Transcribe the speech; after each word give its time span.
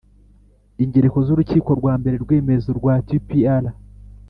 ingereko 0.83 1.17
z'urukiko 1.25 1.69
rwa 1.79 1.93
mbere 1.99 2.15
rw'iremezo 2.23 2.69
rwa 2.79 2.95
tpir 3.07 3.63